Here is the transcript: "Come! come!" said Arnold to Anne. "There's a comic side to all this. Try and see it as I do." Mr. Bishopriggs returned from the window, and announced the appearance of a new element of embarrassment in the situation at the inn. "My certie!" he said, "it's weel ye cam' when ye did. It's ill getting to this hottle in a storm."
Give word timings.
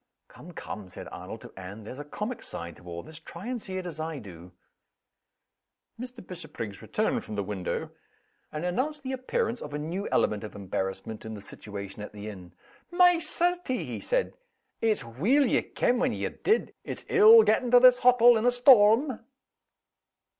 "Come! 0.29 0.53
come!" 0.53 0.89
said 0.89 1.07
Arnold 1.11 1.41
to 1.41 1.53
Anne. 1.55 1.83
"There's 1.83 1.99
a 1.99 2.03
comic 2.03 2.41
side 2.41 2.75
to 2.77 2.85
all 2.89 3.03
this. 3.03 3.19
Try 3.19 3.45
and 3.45 3.61
see 3.61 3.77
it 3.77 3.85
as 3.85 3.99
I 3.99 4.17
do." 4.17 4.51
Mr. 5.99 6.25
Bishopriggs 6.25 6.81
returned 6.81 7.23
from 7.23 7.35
the 7.35 7.43
window, 7.43 7.91
and 8.51 8.65
announced 8.65 9.03
the 9.03 9.11
appearance 9.11 9.61
of 9.61 9.75
a 9.75 9.77
new 9.77 10.09
element 10.09 10.43
of 10.43 10.55
embarrassment 10.55 11.23
in 11.23 11.35
the 11.35 11.39
situation 11.39 12.01
at 12.01 12.13
the 12.13 12.29
inn. 12.29 12.53
"My 12.89 13.19
certie!" 13.19 13.83
he 13.83 13.99
said, 13.99 14.33
"it's 14.81 15.03
weel 15.05 15.45
ye 15.45 15.61
cam' 15.61 15.99
when 15.99 16.13
ye 16.13 16.27
did. 16.29 16.73
It's 16.83 17.05
ill 17.07 17.43
getting 17.43 17.69
to 17.69 17.79
this 17.79 17.99
hottle 17.99 18.37
in 18.37 18.45
a 18.47 18.51
storm." 18.51 19.19